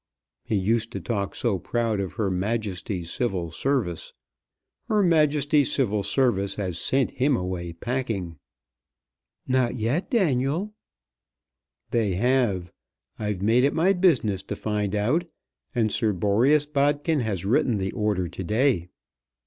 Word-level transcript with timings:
He 0.43 0.55
used 0.55 0.91
to 0.93 0.99
talk 0.99 1.35
so 1.35 1.59
proud 1.59 1.99
of 1.99 2.13
Her 2.13 2.31
Majesty's 2.31 3.11
Civil 3.13 3.51
Service. 3.51 4.13
Her 4.87 5.03
Majesty's 5.03 5.71
Civil 5.71 6.01
Service 6.01 6.55
has 6.55 6.79
sent 6.79 7.11
him 7.11 7.37
away 7.37 7.73
packing." 7.73 8.39
"Not 9.47 9.75
yet, 9.75 10.09
Daniel." 10.09 10.73
"They 11.91 12.13
have. 12.15 12.73
I've 13.19 13.43
made 13.43 13.63
it 13.63 13.75
my 13.75 13.93
business 13.93 14.41
to 14.41 14.55
find 14.55 14.95
out, 14.95 15.25
and 15.75 15.91
Sir 15.91 16.13
Boreas 16.13 16.65
Bodkin 16.65 17.19
has 17.19 17.45
written 17.45 17.77
the 17.77 17.91
order 17.91 18.27
to 18.27 18.43
day. 18.43 18.89